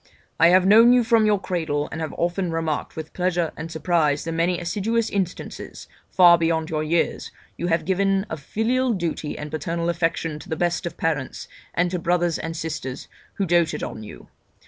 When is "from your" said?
1.03-1.39